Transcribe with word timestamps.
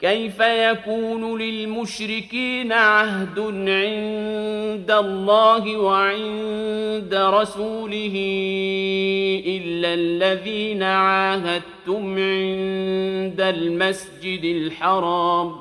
كيف 0.00 0.40
يكون 0.40 1.38
للمشركين 1.38 2.72
عهد 2.72 3.38
عند 3.68 4.90
الله 4.90 5.76
وعند 5.76 7.14
رسوله 7.14 8.14
إلا 9.46 9.94
الذين 9.94 10.82
عاهدتم 10.82 12.18
عند 12.18 13.40
المسجد 13.40 14.44
الحرام؟ 14.44 15.56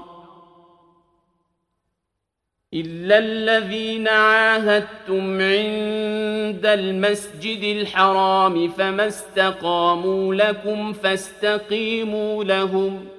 إلا 2.73 3.17
الذين 3.17 4.07
عاهدتم 4.07 5.31
عند 5.31 6.65
المسجد 6.65 7.63
الحرام 7.63 8.67
فما 8.69 9.07
استقاموا 9.07 10.35
لكم 10.35 10.93
فاستقيموا 10.93 12.43
لهم 12.43 13.05
ۖ. 13.15 13.18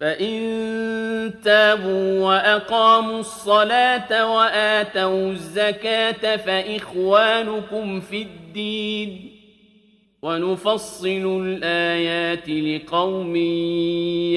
فإن 0.00 1.34
تابوا 1.44 2.20
وأقاموا 2.20 3.20
الصلاة 3.20 4.36
وآتوا 4.36 5.30
الزكاة 5.30 6.36
فإخوانكم 6.36 8.00
في 8.00 8.22
الدين 8.22 9.30
ونفصل 10.22 11.42
الآيات 11.44 12.48
لقوم 12.48 13.36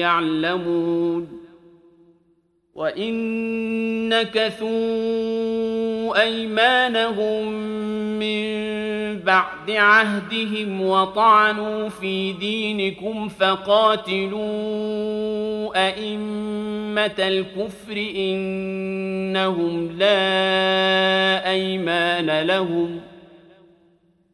يعلمون 0.00 1.41
وإن 2.74 4.08
نكثوا 4.08 4.72
أيمانهم 6.22 7.52
من 8.18 8.72
بعد 9.18 9.70
عهدهم 9.70 10.82
وطعنوا 10.82 11.88
في 11.88 12.32
دينكم 12.32 13.28
فقاتلوا 13.28 14.42
أئمة 15.88 17.14
الكفر 17.18 17.96
إنهم 18.16 19.98
لا 19.98 21.50
أيمان 21.50 22.40
لهم 22.40 23.00
ۖ 23.08 23.11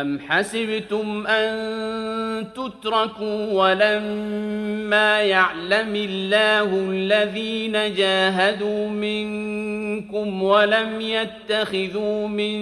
أم 0.00 0.20
حسبتم 0.20 1.26
أن 1.26 2.46
تتركوا 2.52 3.52
ولما 3.52 5.22
يعلم 5.22 5.96
الله 5.96 6.90
الذين 6.90 7.72
جاهدوا 7.72 8.88
منكم 8.88 10.42
ولم 10.42 11.00
يتخذوا 11.00 12.28
من 12.28 12.56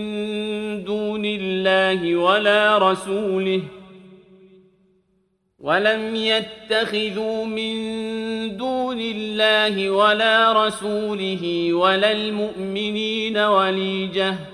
دون 0.84 1.24
الله 1.24 2.16
ولا 2.16 2.78
رسوله 2.78 3.62
ولم 5.58 6.16
يتخذوا 6.16 7.44
من 7.44 7.76
دون 8.56 9.00
الله 9.00 9.90
ولا 9.90 10.66
رسوله 10.66 11.72
ولا 11.72 12.12
المؤمنين 12.12 13.38
وليجه 13.38 14.53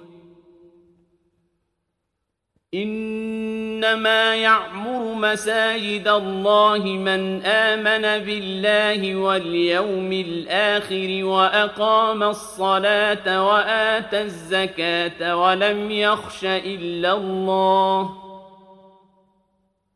إنما 2.73 4.35
يعمر 4.35 5.13
مساجد 5.13 6.07
الله 6.07 6.77
من 6.79 7.45
آمن 7.45 8.25
بالله 8.25 9.15
واليوم 9.15 10.11
الآخر 10.13 11.19
وأقام 11.23 12.23
الصلاة 12.23 13.47
وآتى 13.47 14.21
الزكاة 14.21 15.35
ولم 15.35 15.91
يخش 15.91 16.45
إلا 16.45 17.13
الله 17.13 18.20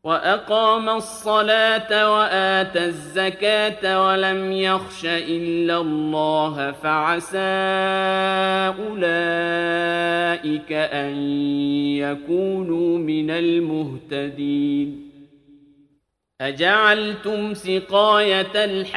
وأقام 0.06 0.88
الصلاة 0.88 2.14
وآتى 2.14 2.84
الزكاة 2.84 4.06
ولم 4.06 4.52
يخش 4.52 5.04
إلا 5.04 5.80
الله 5.80 6.72
فعسى 6.72 7.38
أولئك 8.78 10.72
أن 10.72 11.16
يكونوا 11.98 12.98
من 12.98 13.30
المهتدين. 13.30 15.10
أجعلتم 16.40 17.54
سقاية 17.54 18.52
الحاج 18.54 18.96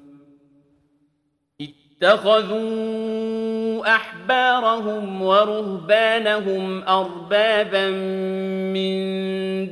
اتخذوا 2.03 3.95
أحبارهم 3.95 5.21
ورهبانهم 5.21 6.83
أربابا 6.83 7.89
من 8.73 9.01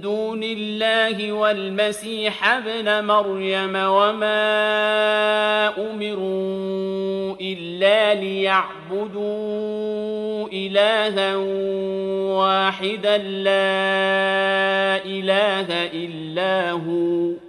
دون 0.01 0.43
الله 0.43 1.31
والمسيح 1.31 2.53
ابن 2.53 3.05
مريم 3.05 3.75
وما 3.75 4.48
أمروا 5.77 7.36
إلا 7.41 8.13
ليعبدوا 8.13 9.29
إلها 10.53 11.36
واحدا 12.38 13.17
لا 13.17 13.69
إله 15.05 15.67
إلا 15.93 16.71
هو 16.71 17.48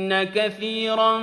ان 0.11 0.23
كثيرا 0.23 1.17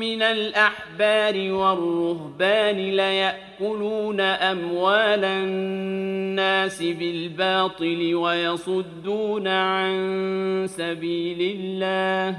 من 0.00 0.22
الأحبار 0.22 1.52
والرهبان 1.52 2.76
ليأكلون 2.76 4.20
أموال 4.20 5.24
الناس 5.24 6.82
بالباطل 6.82 8.14
ويصدون 8.14 9.48
عن 9.48 10.66
سبيل 10.68 11.56
الله. 11.60 12.38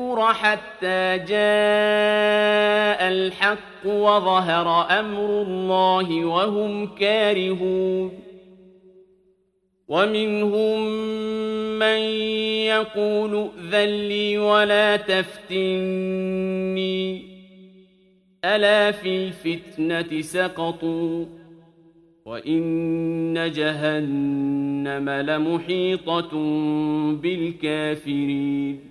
حتى 0.19 1.17
جاء 1.17 3.07
الحق 3.07 3.85
وظهر 3.85 4.99
أمر 4.99 5.41
الله 5.41 6.25
وهم 6.25 6.87
كارهون. 6.87 8.11
ومنهم 9.87 10.81
من 11.79 11.99
يقول 12.65 13.49
ائذن 13.71 14.07
لي 14.07 14.37
ولا 14.37 14.95
تفتني. 14.95 16.11
ألا 18.45 18.91
في 18.91 19.15
الفتنة 19.15 20.21
سقطوا. 20.21 21.25
وإن 22.25 23.51
جهنم 23.55 25.09
لمحيطة 25.09 26.29
بالكافرين. 27.13 28.90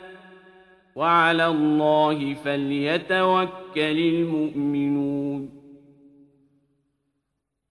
وعلى 0.95 1.47
الله 1.47 2.33
فليتوكل 2.33 3.47
المؤمنون. 3.77 5.61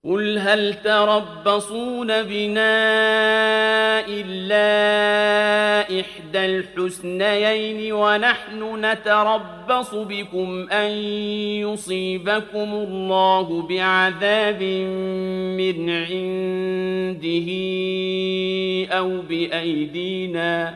قل 0.05 0.37
هل 0.37 0.73
تربصون 0.73 2.07
بنا 2.23 2.71
إلا 4.07 5.81
إحدى 5.99 6.45
الحسنيين 6.45 7.93
ونحن 7.93 8.85
نتربص 8.85 9.95
بكم 9.95 10.69
أن 10.71 10.91
يصيبكم 11.61 12.73
الله 12.73 13.61
بعذاب 13.61 14.63
من 15.57 15.89
عنده 15.89 17.49
أو 18.97 19.21
بأيدينا 19.21 20.75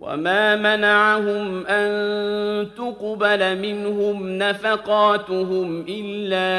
وما 0.00 0.56
منعهم 0.56 1.66
أن 1.66 2.68
تقبل 2.76 3.58
منهم 3.58 4.38
نفقاتهم 4.38 5.84
إلا 5.88 6.50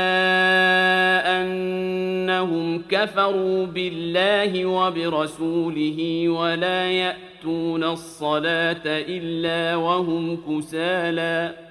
أنهم 1.41 2.81
كفروا 2.89 3.65
بالله 3.65 4.65
وبرسوله 4.65 6.29
ولا 6.29 6.91
يأتون 6.91 7.83
الصلاة 7.83 8.83
إلا 8.85 9.75
وهم 9.75 10.37
كسالى 10.47 11.70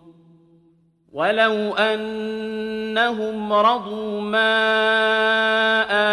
ولو 1.13 1.73
أنهم 1.75 3.53
رضوا 3.53 4.21
ما 4.21 4.53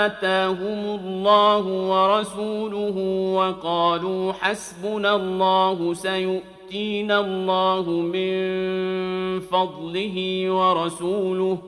آتاهم 0.07 1.01
الله 1.01 1.67
ورسوله 1.67 2.97
وقالوا 3.35 4.33
حسبنا 4.33 5.15
الله 5.17 5.95
سيؤمن 5.95 6.59
يؤتينا 6.69 7.21
الله 7.21 7.91
من 7.91 9.41
فضله 9.41 10.51
ورسوله 10.51 11.59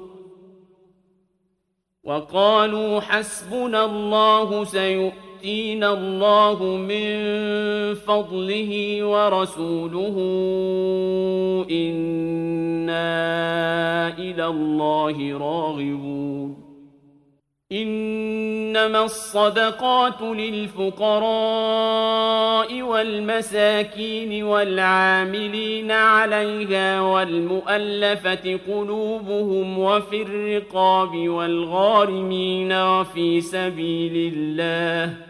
وقالوا 2.05 3.01
حسبنا 3.01 3.85
الله 3.85 4.65
سيؤتينا 4.65 5.30
الله 5.85 6.65
من 6.65 7.11
فضله 7.95 9.05
ورسوله 9.05 10.17
إنا 11.71 13.09
إلى 14.19 14.47
الله 14.47 15.39
راغبون 15.39 16.71
إنما 17.73 19.05
الصدقات 19.05 20.23
للفقراء 20.23 21.21
والمساكين 22.83 24.43
والعاملين 24.43 25.91
عليها 25.91 27.01
والمؤلفة 27.01 28.59
قلوبهم 28.69 29.79
وفي 29.79 30.23
الرقاب 30.23 31.29
والغارمين 31.29 32.73
وفي 32.73 33.41
سبيل 33.41 34.33
الله 34.35 35.30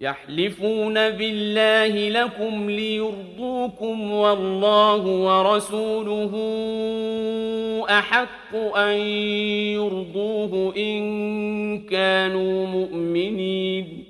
يحلفون 0.00 0.94
بالله 0.94 2.08
لكم 2.08 2.70
ليرضوكم 2.70 4.12
والله 4.12 5.06
ورسوله 5.06 6.32
أحق 7.90 8.56
أن 8.76 8.96
يرضوه 9.76 10.76
إن 10.76 11.02
كانوا 11.86 12.66
مؤمنين. 12.66 14.09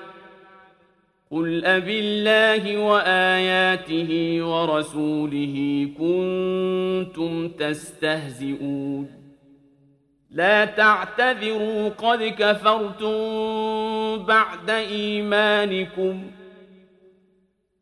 قل 1.30 1.64
أبالله 1.64 2.76
وآياته 2.78 4.38
ورسوله 4.42 5.88
كنتم 5.98 7.48
تستهزئون 7.48 9.08
لا 10.30 10.64
تعتذروا 10.64 11.88
قد 11.88 12.22
كفرتم 12.22 13.18
بعد 14.24 14.70
إيمانكم 14.70 16.22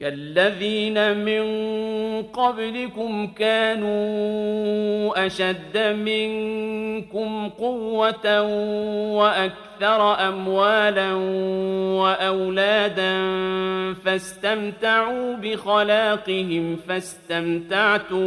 كالذين 0.00 1.16
من 1.16 1.42
قبلكم 2.22 3.26
كانوا 3.26 5.26
أشد 5.26 5.78
منكم 5.78 7.48
قوة 7.48 8.42
وأكثر 9.12 10.28
أموالا 10.28 11.12
وأولادا 11.94 13.14
فاستمتعوا 14.04 15.36
بخلاقهم 15.36 16.76
فاستمتعتم 16.88 18.20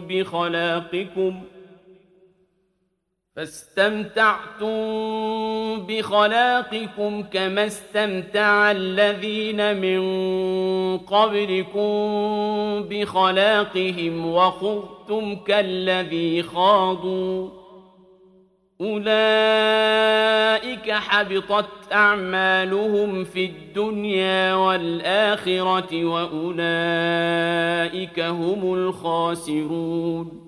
بخلاقكم 0.00 1.40
ۖ 1.54 1.57
فاستمتعتم 3.38 4.66
بخلاقكم 5.86 7.22
كما 7.22 7.66
استمتع 7.66 8.70
الذين 8.70 9.76
من 9.76 10.00
قبلكم 10.98 11.88
بخلاقهم 12.90 14.26
وخذتم 14.26 15.36
كالذي 15.36 16.42
خاضوا. 16.42 17.48
أولئك 18.80 19.10
حبطت 20.90 21.92
أعمالهم 21.92 23.24
في 23.24 23.44
الدنيا 23.44 24.54
والآخرة 24.54 26.04
وأولئك 26.04 26.60
هم 28.20 28.74
الخاسرون. 28.74 30.47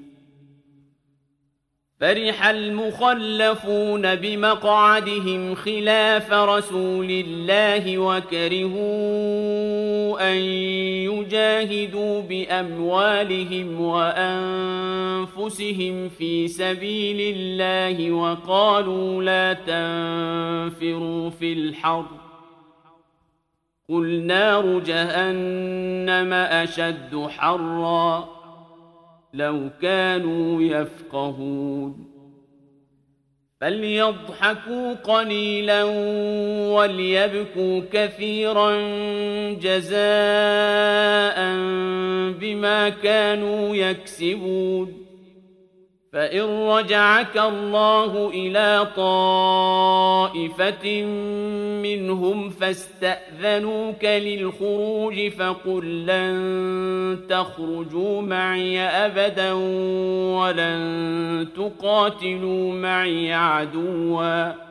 فرح 2.01 2.47
المخلفون 2.47 4.15
بمقعدهم 4.15 5.55
خلاف 5.55 6.33
رسول 6.33 7.11
الله 7.11 7.97
وكرهوا 7.97 8.81
أن 10.31 10.37
يجاهدوا 11.11 12.21
بأموالهم 12.21 13.81
وأنفسهم 13.81 15.29
في 16.09 16.47
سبيل 16.47 17.35
الله 17.37 18.11
وقالوا 18.11 19.23
لا 19.23 19.53
تنفروا 19.53 21.29
في 21.29 21.53
الحر 21.53 22.05
قل 23.89 24.21
نار 24.21 24.79
جهنم 24.79 26.33
أشد 26.33 27.27
حرًّا 27.29 28.40
لو 29.33 29.69
كانوا 29.81 30.61
يفقهون. 30.61 32.07
فليضحكوا 33.61 34.93
قليلا 34.93 35.83
وليبكوا 36.73 37.81
كثيرا 37.91 38.71
جزاء 39.53 39.91
بما 42.39 42.89
كانوا 42.89 43.75
يكسبون. 43.75 45.10
فإن 46.13 46.67
رجعك 46.67 47.37
الله 47.37 48.29
إلى 48.29 48.87
طائفة 48.95 51.01
منهم 51.81 52.49
فاستأذنوك 52.49 54.03
للخروج 54.03 55.29
فقل 55.29 56.05
لن 56.05 57.19
تخرجوا 57.29 58.21
معي 58.21 58.81
أبدا 58.81 59.51
ولن 60.37 61.47
تقاتلوا 61.55 62.73
معي 62.73 63.33
عدوا 63.33 64.70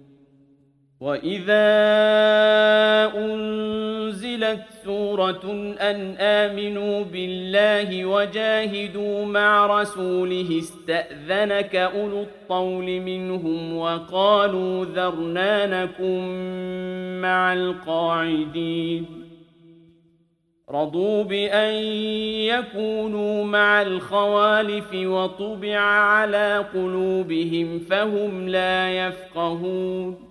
وإذا 1.01 1.67
أنزلت 3.17 4.63
سورة 4.85 5.75
أن 5.81 6.15
آمنوا 6.19 7.03
بالله 7.03 8.05
وجاهدوا 8.05 9.25
مع 9.25 9.81
رسوله 9.81 10.59
استأذنك 10.59 11.75
أولو 11.75 12.21
الطول 12.21 12.99
منهم 12.99 13.77
وقالوا 13.77 14.85
ذرنا 14.85 15.83
نكن 15.83 16.21
مع 17.21 17.53
القاعدين 17.53 19.05
رضوا 20.69 21.23
بأن 21.23 21.73
يكونوا 22.53 23.45
مع 23.45 23.81
الخوالف 23.81 24.93
وطبع 24.93 25.79
على 25.79 26.65
قلوبهم 26.73 27.79
فهم 27.79 28.49
لا 28.49 29.07
يفقهون 29.07 30.30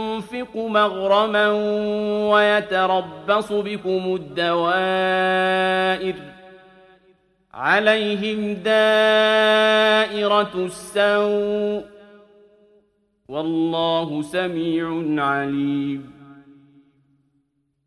مغرما 0.55 1.47
ويتربص 2.31 3.51
بكم 3.51 4.15
الدوائر 4.15 6.15
عليهم 7.53 8.53
دائرة 8.53 10.51
السوء 10.55 11.85
والله 13.29 14.21
سميع 14.21 15.03
عليم 15.23 16.20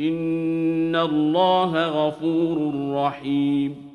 إن 0.00 0.96
الله 0.96 1.86
غفور 1.86 2.72
رحيم 2.94 3.90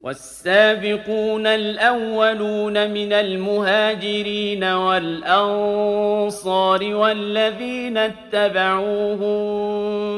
والسابقون 0.00 1.46
الأولون 1.46 2.90
من 2.90 3.12
المهاجرين 3.12 4.64
والأنصار 4.64 5.74
والذين 6.94 7.98
اتبعوهم 7.98 9.40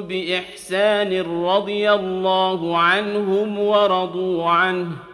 بإحسان 0.02 1.20
رضي 1.44 1.92
الله 1.92 2.78
عنهم 2.78 3.58
ورضوا 3.58 4.48
عنه 4.48 5.13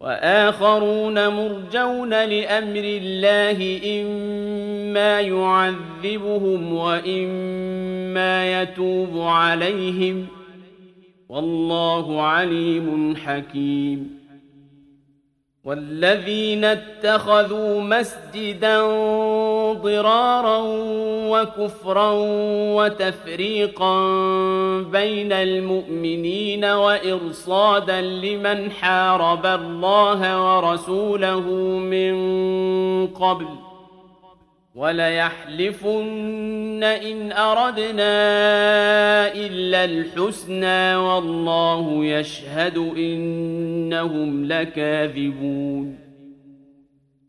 وآخرون 0.00 1.28
مرجون 1.28 2.10
لأمر 2.10 2.84
الله 2.84 3.80
إما 4.00 5.20
يعذبهم 5.20 6.74
وإما 6.74 8.62
يتوب 8.62 9.20
عليهم. 9.20 10.26
والله 11.28 12.22
عليم 12.22 13.16
حكيم. 13.16 14.20
والذين 15.64 16.64
اتخذوا 16.64 17.80
مسجدا 17.80 18.80
ضرارا 19.74 20.58
وكفرا 21.30 22.10
وتفريقا 22.74 23.96
بين 24.82 25.32
المؤمنين 25.32 26.64
وإرصادا 26.64 28.00
لمن 28.00 28.70
حارب 28.70 29.46
الله 29.46 30.56
ورسوله 30.56 31.40
من 31.78 32.16
قبل 33.06 33.46
وليحلفن 34.74 36.84
إن 36.84 37.32
أردنا 37.32 38.12
إلا 39.34 39.84
الحسنى 39.84 40.96
والله 40.96 42.04
يشهد 42.04 42.78
إنهم 42.78 44.44
لكاذبون 44.44 45.99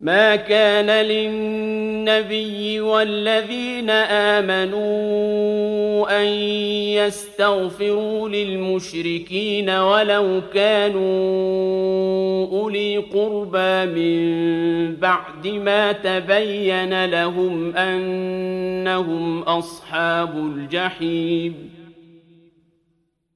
ما 0.00 0.36
كان 0.36 1.06
للنبي 1.06 2.80
والذين 2.80 3.90
آمنوا 3.90 5.08
أن 6.22 6.26
يستغفروا 7.06 8.28
للمشركين 8.28 9.70
ولو 9.70 10.40
كانوا 10.54 11.00
أولي 12.46 12.96
قربى 12.96 13.86
من 13.86 14.96
بعد 14.96 15.46
ما 15.46 15.92
تبين 15.92 17.04
لهم 17.04 17.76
أنهم 17.76 19.42
أصحاب 19.42 20.36
الجحيم 20.36 21.77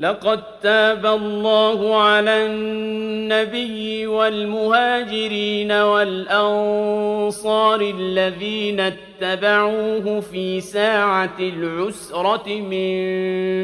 لقد 0.00 0.60
تاب 0.60 1.06
الله 1.06 1.96
على 1.96 2.46
النبي 2.46 4.06
والمهاجرين 4.06 5.72
والأنصار 5.72 7.40
الذين 7.80 8.80
اتبعوه 8.80 10.20
في 10.20 10.60
ساعة 10.60 11.36
العسرة 11.40 12.48
من 12.48 12.94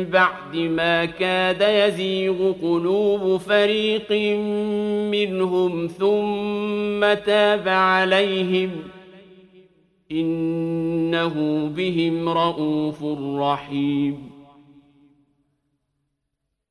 بعد 0.04 0.56
ما 0.56 1.04
كاد 1.04 1.62
يزيغ 1.62 2.52
قلوب 2.52 3.36
فريق 3.36 4.12
منهم 5.10 5.86
ثم 5.86 7.14
تاب 7.24 7.68
عليهم 7.68 8.70
إنه 10.12 11.66
بهم 11.76 12.28
رءوف 12.28 13.04
رحيم 13.40 14.39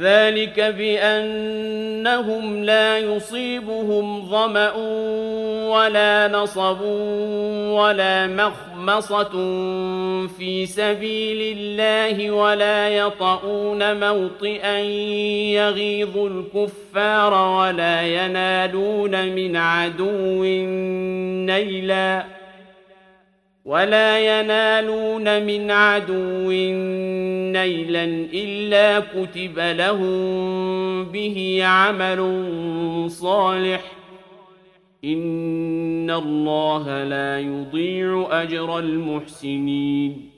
ذلك 0.00 0.60
بأنهم 0.60 2.64
لا 2.64 2.98
يصيبهم 2.98 4.28
ظمأ 4.28 4.72
ولا 5.68 6.28
نصب 6.28 6.80
ولا 7.70 8.26
مخمصة 8.26 9.30
في 10.38 10.66
سبيل 10.66 11.58
الله 11.58 12.30
ولا 12.30 12.88
يطؤون 12.88 14.00
موطئا 14.00 14.78
يغيظ 15.58 16.18
الكفار 16.18 17.34
ولا 17.34 18.02
ينالون 18.02 19.34
من 19.34 19.56
عدو 19.56 20.44
نيلا 21.46 22.37
ولا 23.68 24.40
ينالون 24.40 25.42
من 25.46 25.70
عدو 25.70 26.50
نيلا 27.52 28.04
إلا 28.34 29.00
كتب 29.00 29.58
لهم 29.58 31.04
به 31.04 31.60
عمل 31.64 32.20
صالح. 33.10 33.92
إن 35.04 36.10
الله 36.10 37.04
لا 37.04 37.40
يضيع 37.40 38.28
أجر 38.30 38.78
المحسنين. 38.78 40.37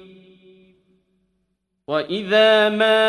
وإذا 1.91 2.69
ما 2.69 3.03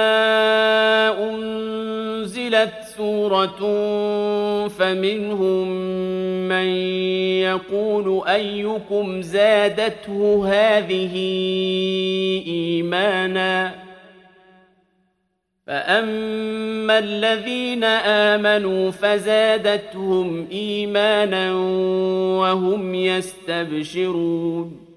أنزلت 1.30 2.72
سورة 2.96 3.58
فمنهم 4.68 5.68
من 6.48 6.66
يقول 7.46 8.28
أيكم 8.28 9.22
زادته 9.22 10.44
هذه 10.48 11.16
إيمانا 12.46 13.74
فأما 15.66 16.98
الذين 16.98 17.84
آمنوا 18.34 18.90
فزادتهم 18.90 20.48
إيمانا 20.52 21.54
وهم 22.38 22.94
يستبشرون 22.94 24.91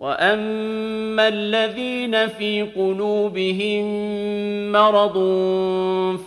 واما 0.00 1.28
الذين 1.28 2.26
في 2.28 2.62
قلوبهم 2.62 3.84
مرض 4.72 5.16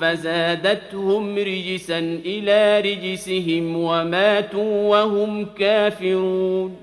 فزادتهم 0.01 1.37
رجسا 1.37 1.99
إلى 2.25 2.79
رجسهم 2.79 3.77
وماتوا 3.77 4.89
وهم 4.89 5.45
كافرون 5.45 6.82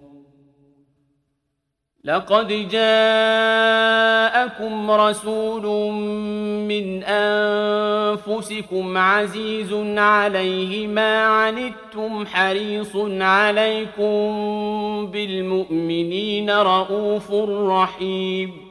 لقد 2.03 2.47
جاءكم 2.71 3.91
رسول 4.91 5.93
من 6.65 7.03
أنفسكم 7.03 8.97
عزيز 8.97 9.73
عليه 9.97 10.87
ما 10.87 11.23
عنتم 11.23 12.25
حريص 12.25 12.95
عليكم 13.21 14.21
بالمؤمنين 15.11 16.49
رؤوف 16.49 17.31
رحيم. 17.71 18.70